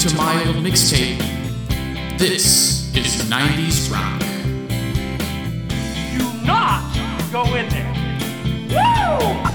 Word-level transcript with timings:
to 0.00 0.16
my 0.16 0.42
old 0.46 0.56
mixtape. 0.56 1.18
This 2.16 2.90
is 2.96 3.28
90s 3.28 3.92
Rock. 3.92 4.20
Do 6.16 6.46
not 6.46 6.90
go 7.30 7.44
in 7.54 7.68
there. 7.68 7.92
Woo! 8.70 9.49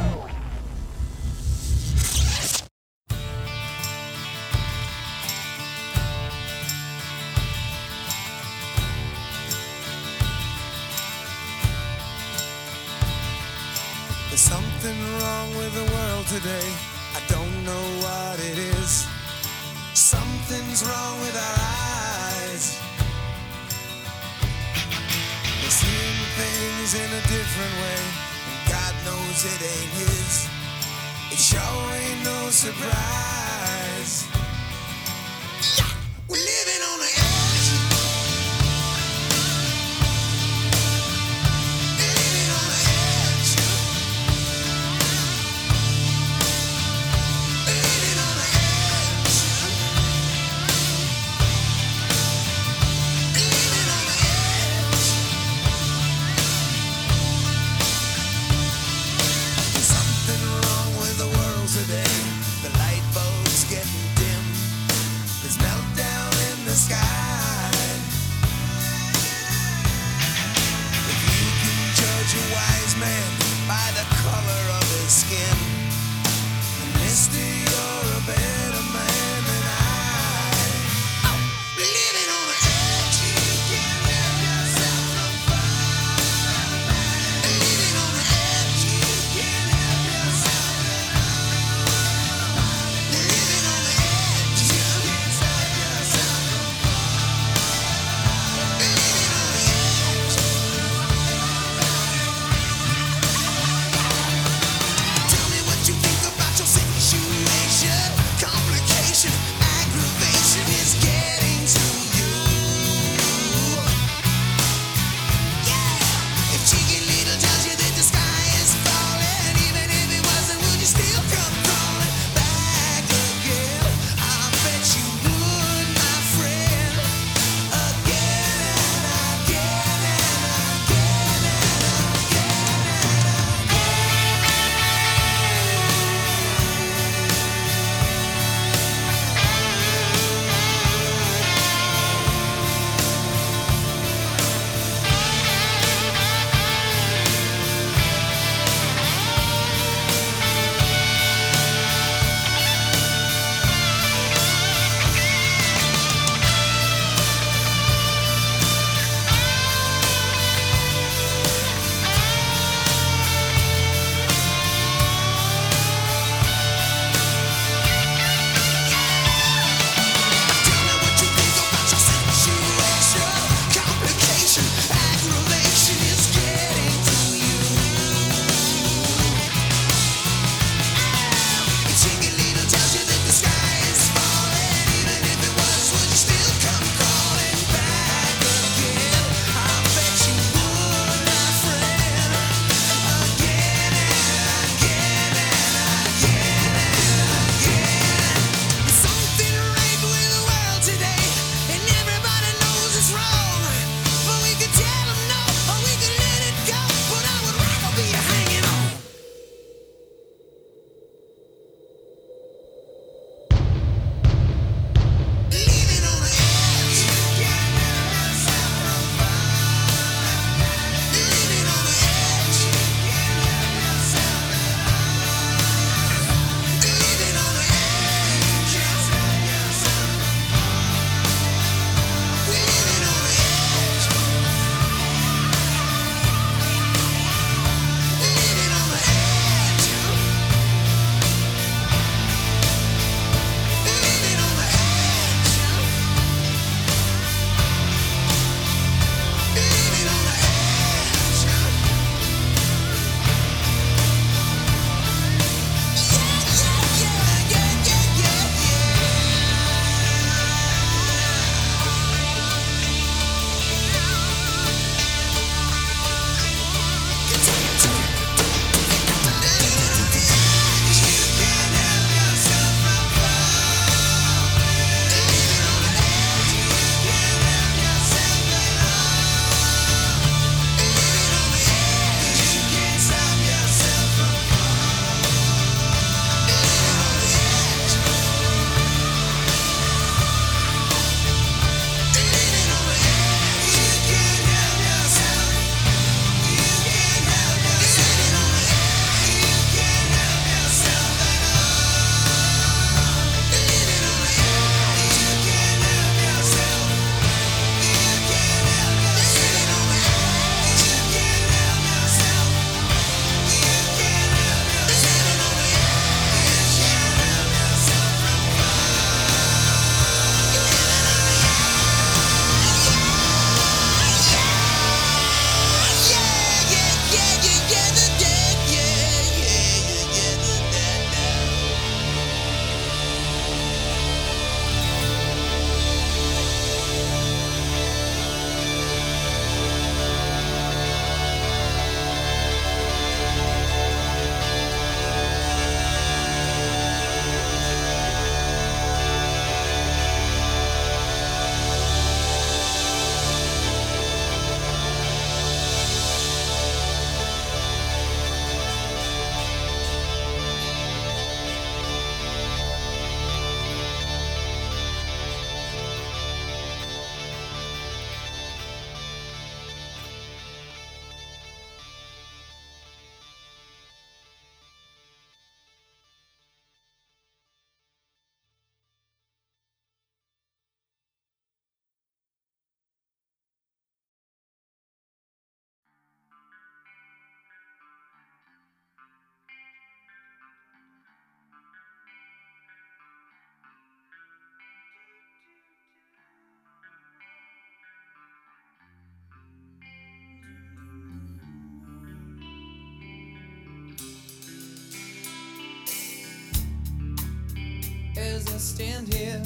as 408.26 408.48
I 408.48 408.58
stand 408.58 409.14
here, 409.14 409.42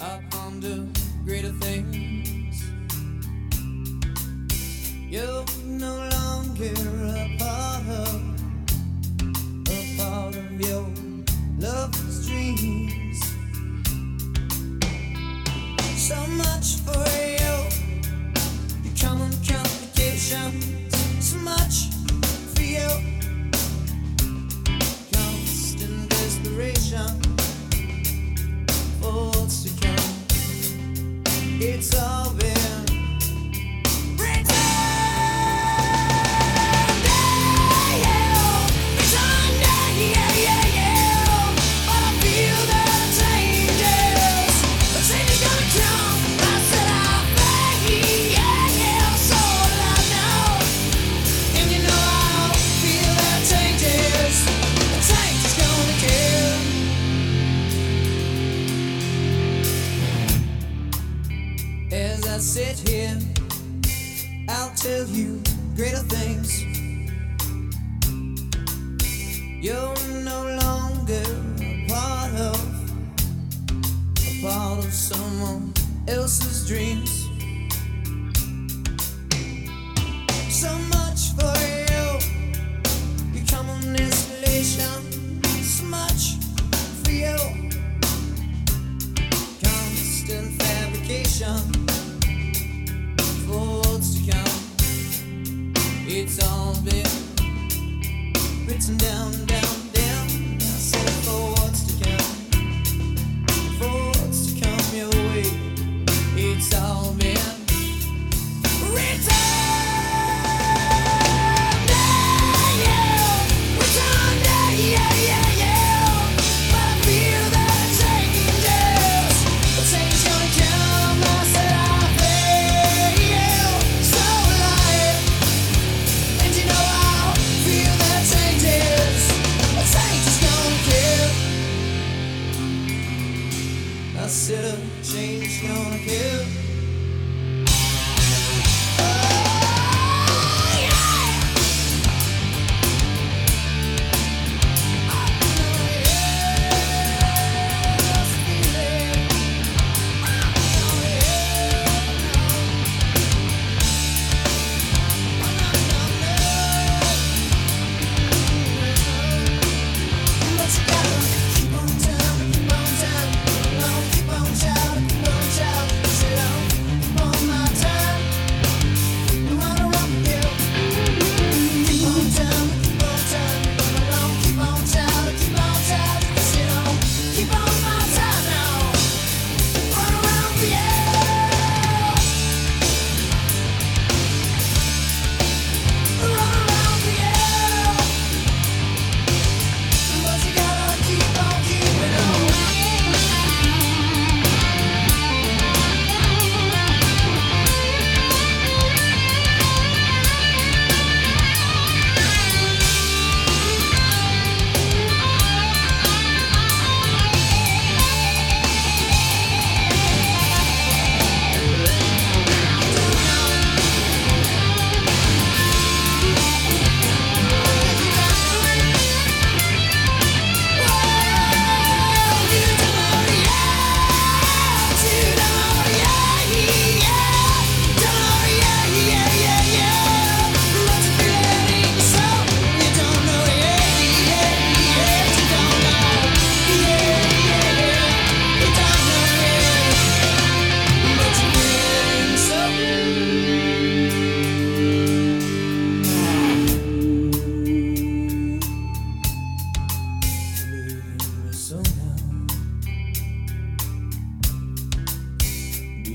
I 0.00 0.20
ponder 0.30 0.86
greater 1.24 1.52
things. 1.60 2.62
You're 5.10 5.44
no 5.66 6.08
longer. 6.12 7.01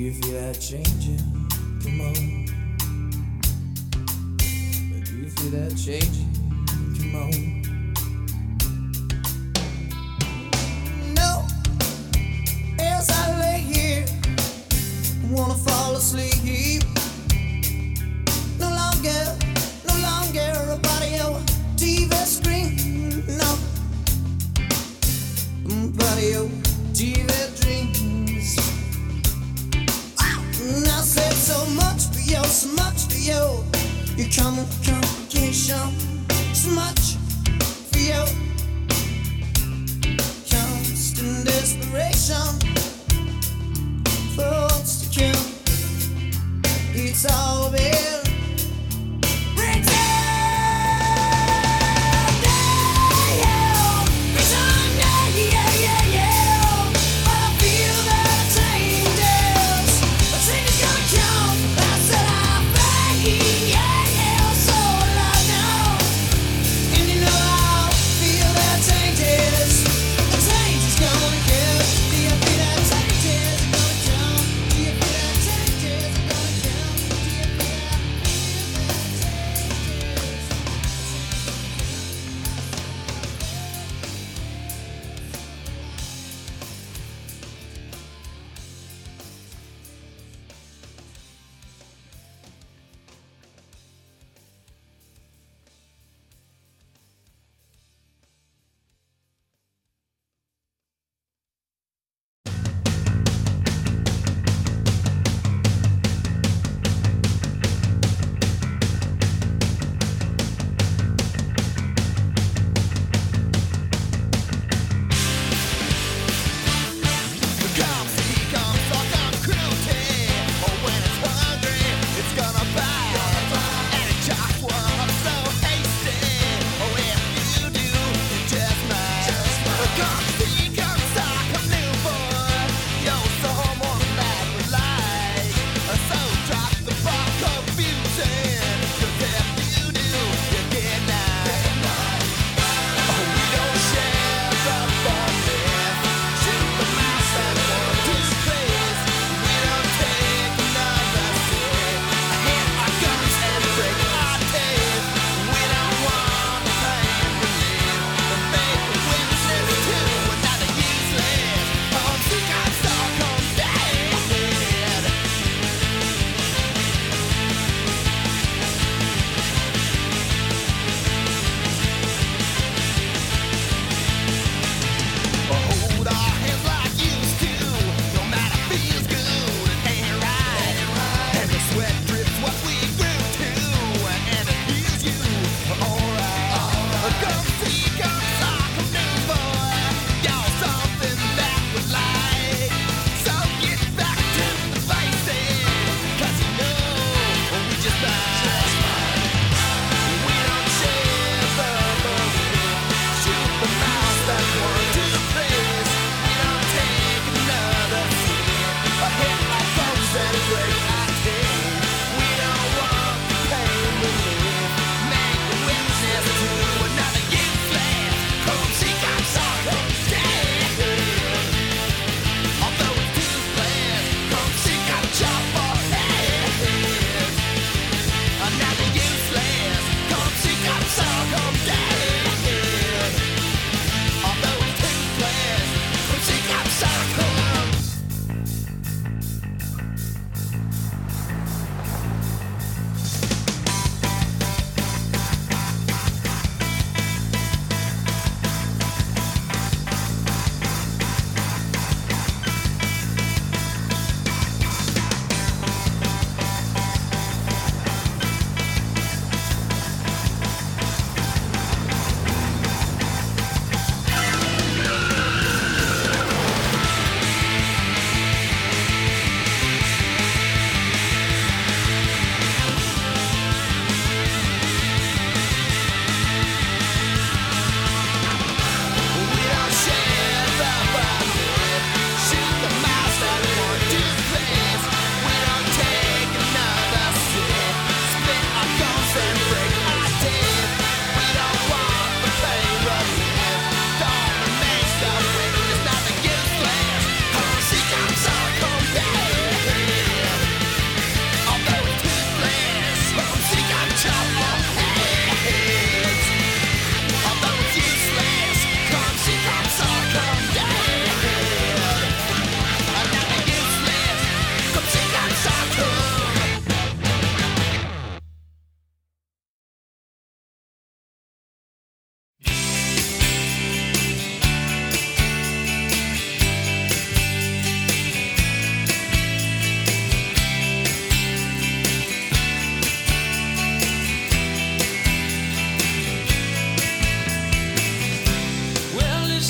you 0.07 0.13
feel 0.13 0.39
that 0.39 0.57
changing? 0.61 1.17
Come 1.83 1.99
on. 1.99 2.13
Do 5.03 5.17
you 5.17 5.29
feel 5.29 5.51
that 5.51 5.75
changing? 5.75 6.31
Come 6.97 7.15
on. 7.15 7.56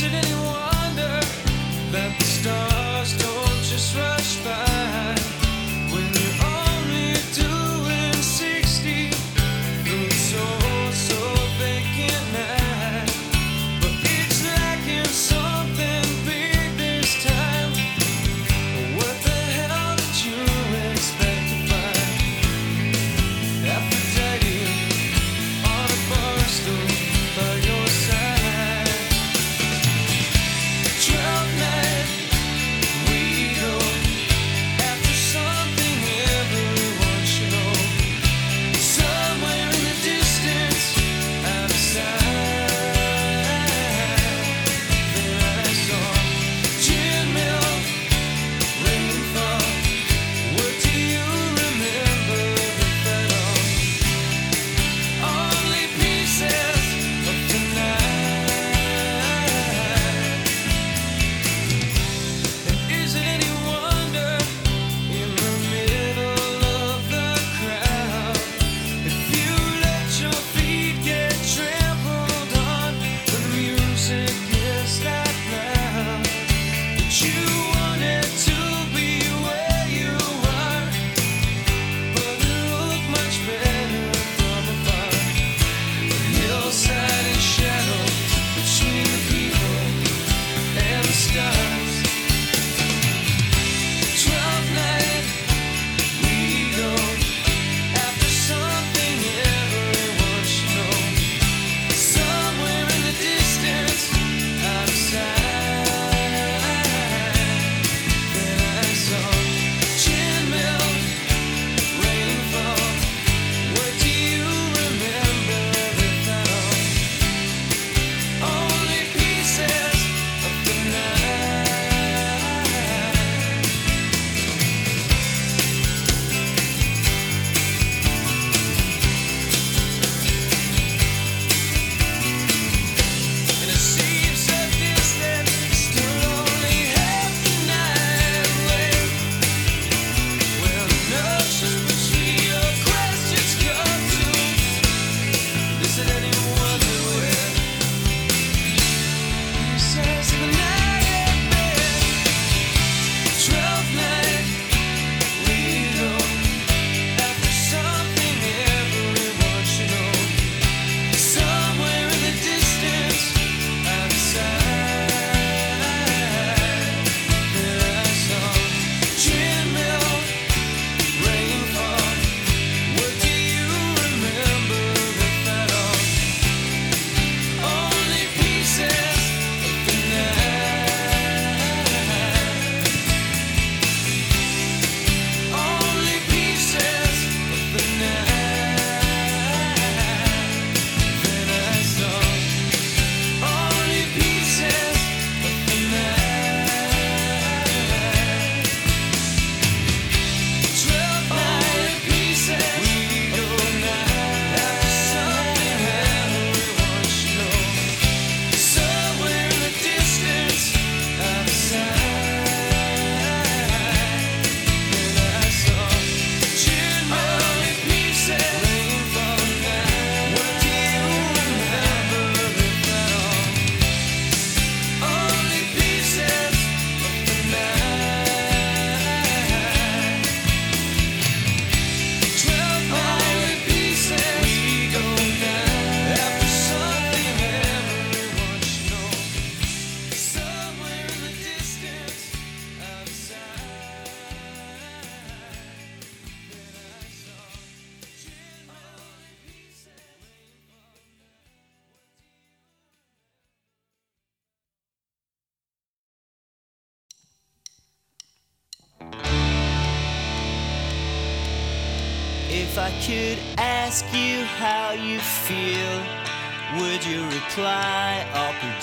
should 0.08 0.16
anyone 0.16 0.37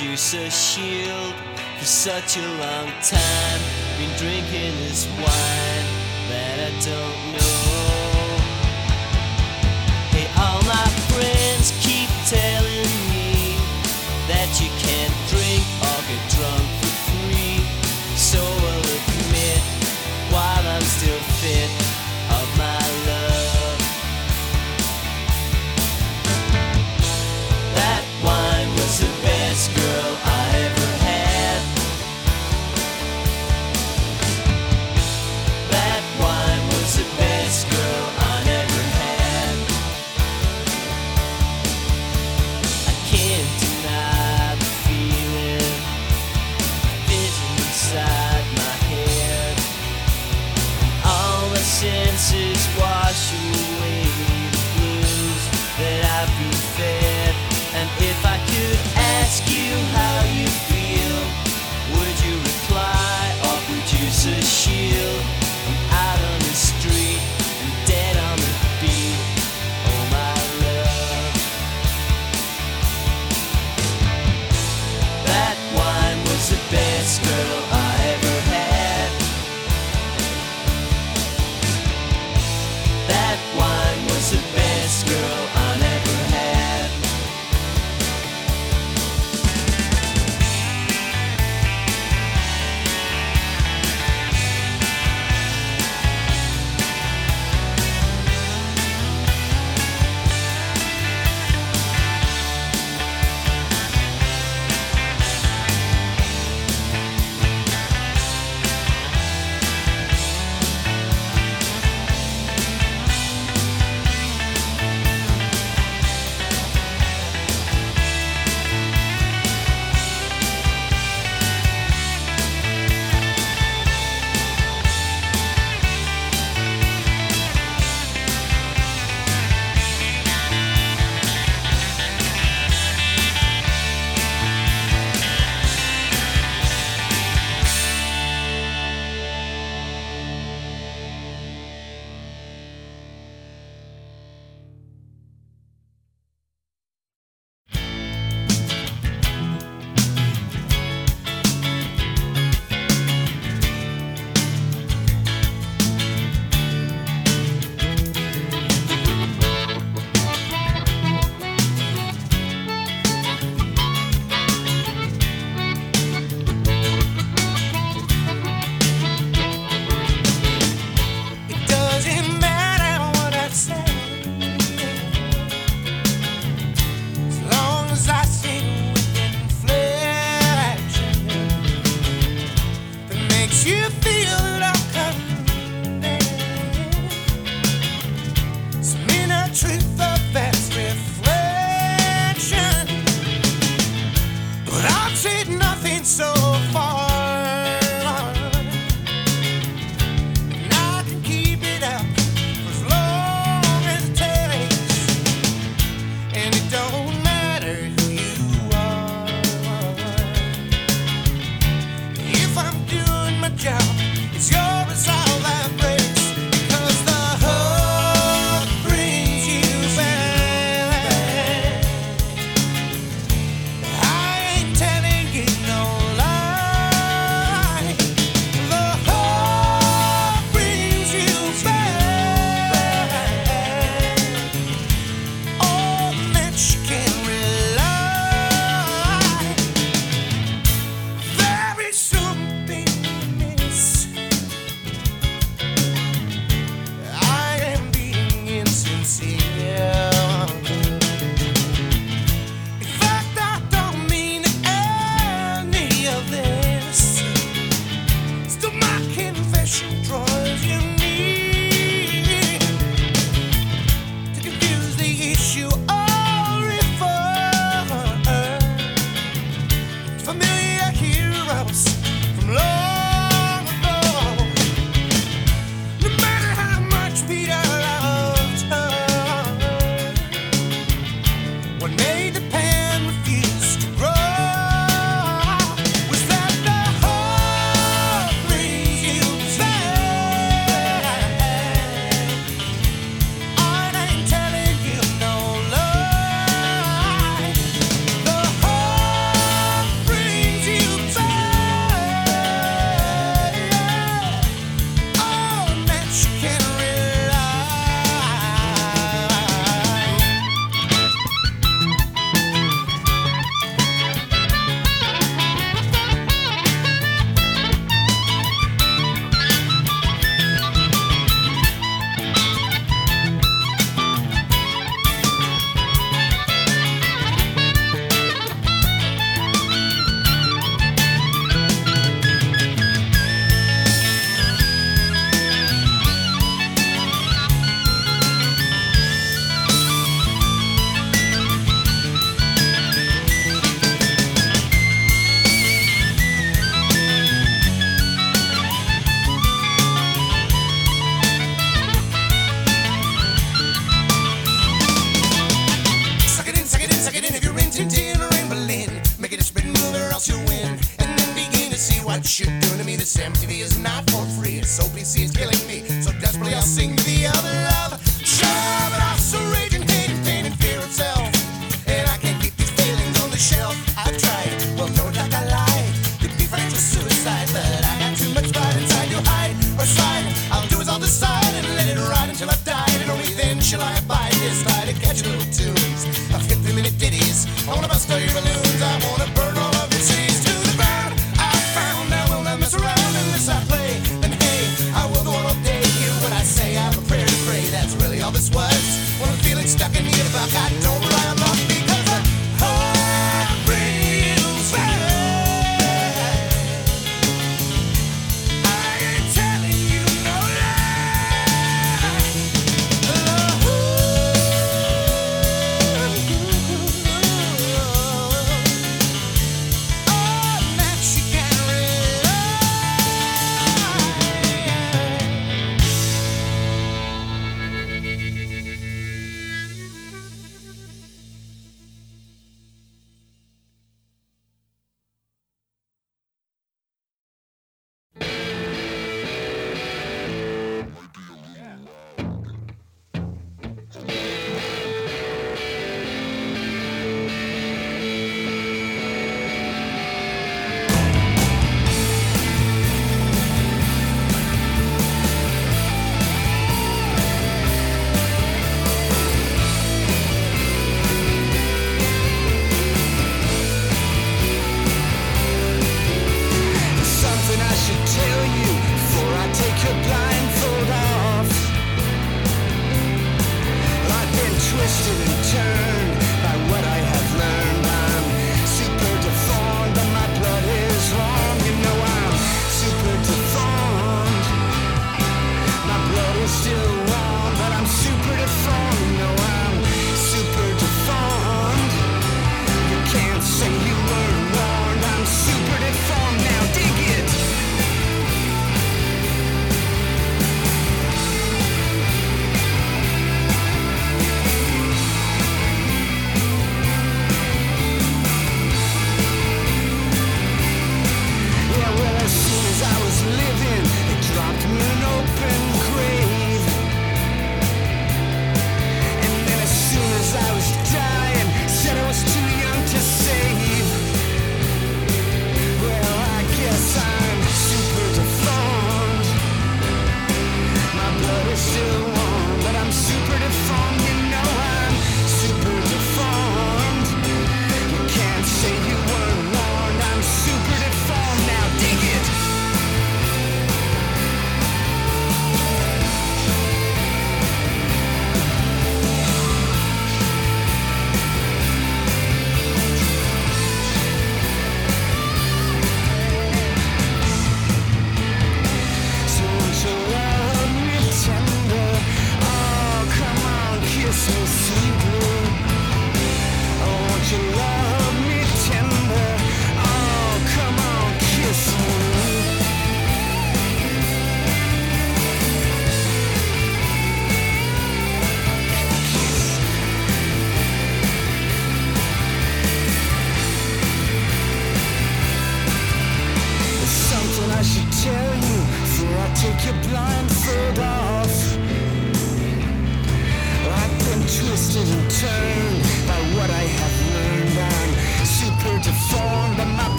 produce 0.00 0.32
a 0.32 0.50
shield 0.50 1.34
for 1.78 1.84
such 1.84 2.38
a 2.38 2.48
long 2.58 2.90
time. 3.02 3.60
Been 3.98 4.16
drinking 4.16 4.74
this 4.80 5.06
wine 5.18 5.86
that 6.30 6.58
I 6.58 6.70
don't 6.82 7.32
know. 7.34 7.49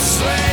It's 0.00 0.47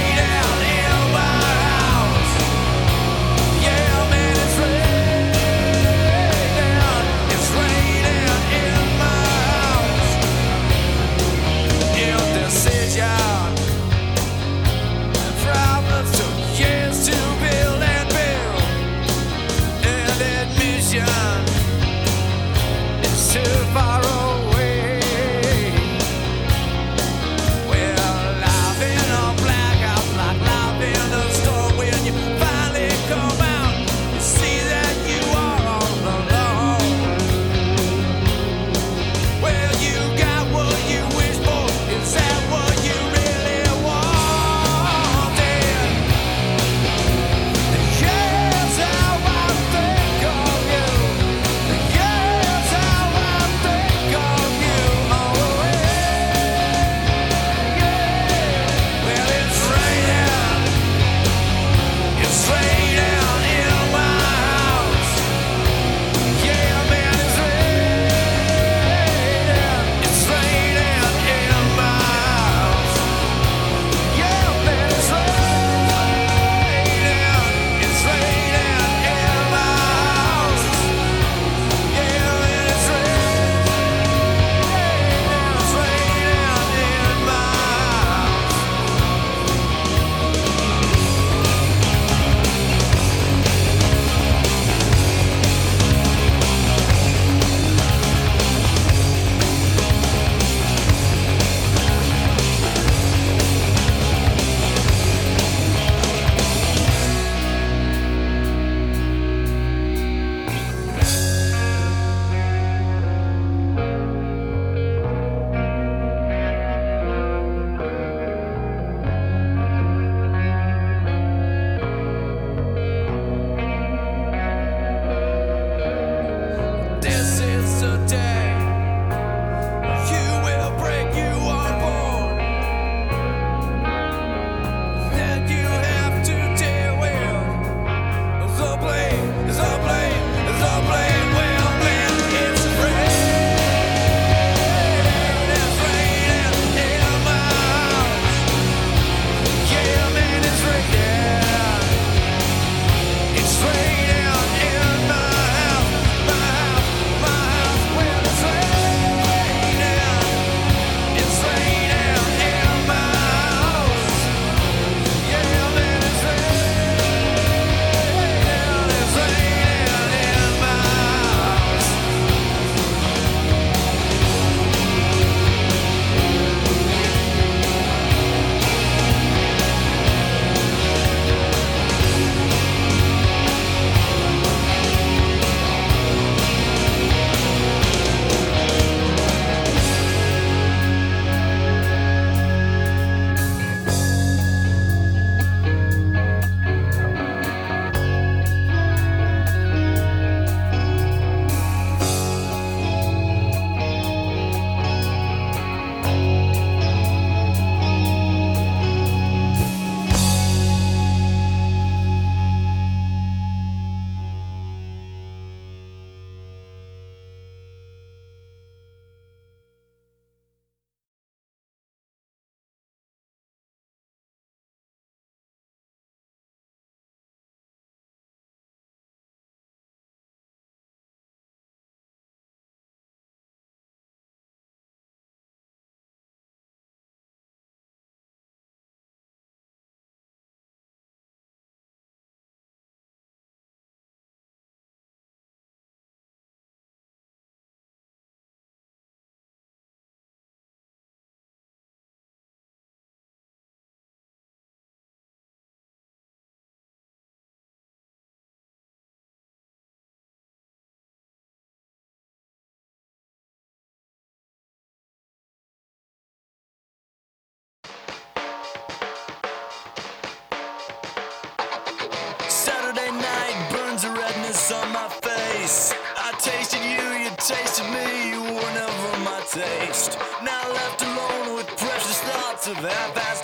to 282.66 282.74
that. 282.82 283.14
that 283.14 283.35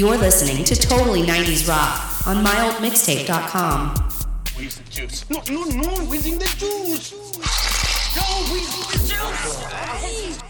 You're 0.00 0.16
listening 0.16 0.64
to 0.64 0.74
Totally 0.74 1.20
90s 1.20 1.68
Rock 1.68 2.26
on 2.26 2.42
mildmixtape.com. 2.42 3.92
With 4.56 4.74
the 4.74 4.90
juice. 4.90 5.28
No, 5.28 5.42
no, 5.50 5.64
no, 5.64 6.04
within 6.08 6.38
the 6.38 6.46
juice. 6.56 7.12
No, 8.16 8.24
within 8.50 8.80
the 8.88 10.38
juice. 10.40 10.49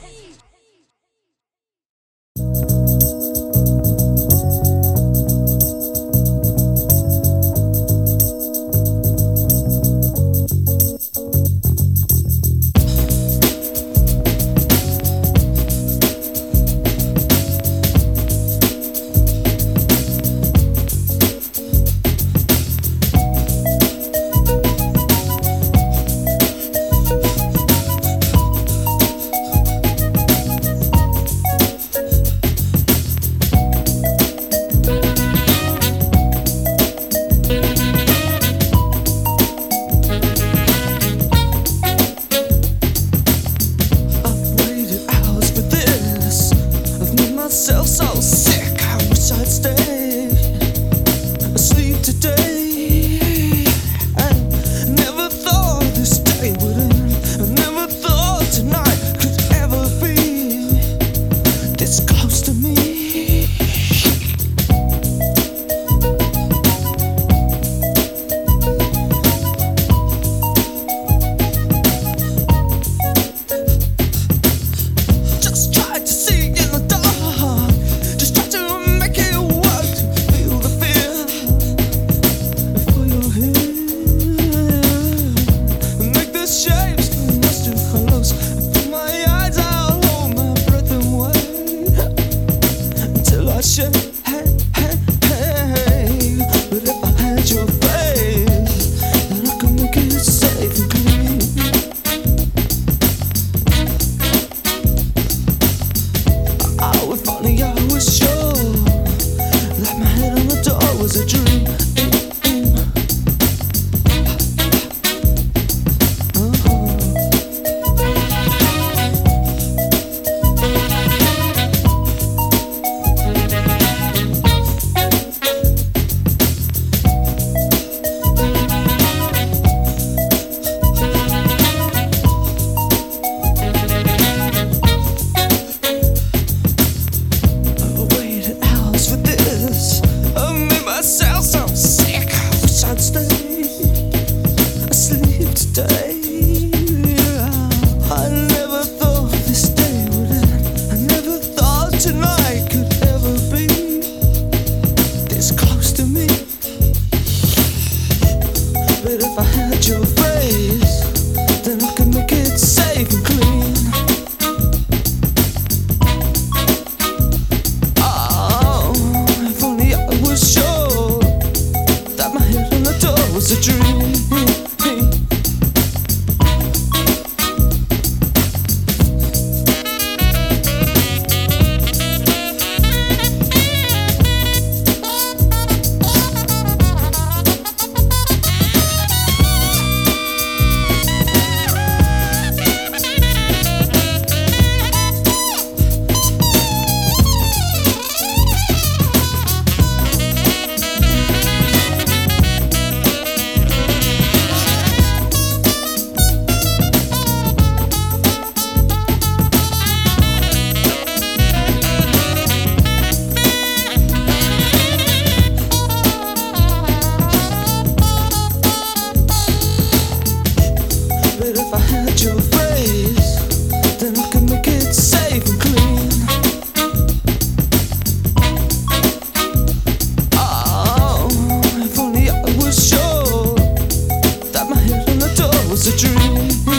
Was 235.80 235.94
a 235.94 235.96
dream. 235.96 236.69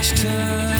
Each 0.00 0.14
time 0.22 0.77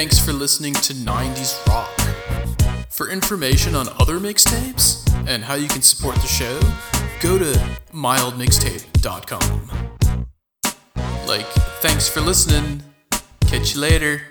Thanks 0.00 0.18
for 0.18 0.32
listening 0.32 0.72
to 0.72 0.94
90s 0.94 1.66
Rock. 1.66 1.90
For 2.88 3.10
information 3.10 3.74
on 3.74 3.86
other 3.98 4.18
mixtapes 4.18 5.06
and 5.28 5.44
how 5.44 5.56
you 5.56 5.68
can 5.68 5.82
support 5.82 6.14
the 6.14 6.26
show, 6.26 6.58
go 7.20 7.38
to 7.38 7.52
mildmixtape.com. 7.92 9.68
Like, 11.26 11.46
thanks 11.82 12.08
for 12.08 12.22
listening. 12.22 12.82
Catch 13.42 13.74
you 13.74 13.82
later. 13.82 14.22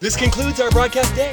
This 0.00 0.16
concludes 0.16 0.60
our 0.60 0.70
broadcast 0.70 1.16
day. 1.16 1.32